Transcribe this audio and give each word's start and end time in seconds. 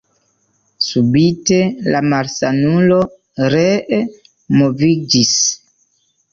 Subite 0.87 1.59
la 1.89 2.01
malsanulo 2.15 2.99
ree 3.57 4.03
moviĝis. 4.59 5.39